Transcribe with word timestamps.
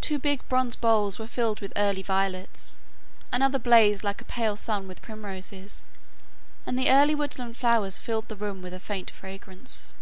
Two 0.00 0.18
big 0.18 0.40
bronze 0.48 0.74
bowls 0.74 1.16
were 1.16 1.28
filled 1.28 1.60
with 1.60 1.72
early 1.76 2.02
violets, 2.02 2.76
another 3.30 3.60
blazed 3.60 4.02
like 4.02 4.20
a 4.20 4.24
pale 4.24 4.56
sun 4.56 4.88
with 4.88 5.00
primroses, 5.00 5.84
and 6.66 6.76
the 6.76 6.90
early 6.90 7.14
woodland 7.14 7.56
flowers 7.56 8.00
filled 8.00 8.26
the 8.26 8.34
room 8.34 8.62
with 8.62 8.74
a 8.74 8.80
faint 8.80 9.12
fragrance. 9.12 9.94